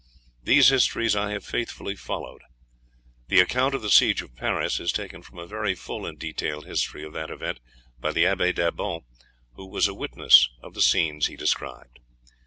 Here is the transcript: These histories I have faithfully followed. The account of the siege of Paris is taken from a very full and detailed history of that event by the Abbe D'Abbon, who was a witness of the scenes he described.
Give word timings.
These 0.41 0.69
histories 0.69 1.15
I 1.15 1.29
have 1.29 1.45
faithfully 1.45 1.95
followed. 1.95 2.41
The 3.27 3.39
account 3.39 3.75
of 3.75 3.83
the 3.83 3.91
siege 3.91 4.23
of 4.23 4.35
Paris 4.35 4.79
is 4.79 4.91
taken 4.91 5.21
from 5.21 5.37
a 5.37 5.45
very 5.45 5.75
full 5.75 6.07
and 6.07 6.17
detailed 6.17 6.65
history 6.65 7.03
of 7.03 7.13
that 7.13 7.29
event 7.29 7.59
by 7.99 8.11
the 8.11 8.25
Abbe 8.25 8.51
D'Abbon, 8.53 9.01
who 9.53 9.67
was 9.67 9.87
a 9.87 9.93
witness 9.93 10.49
of 10.63 10.73
the 10.73 10.81
scenes 10.81 11.27
he 11.27 11.35
described. 11.35 11.99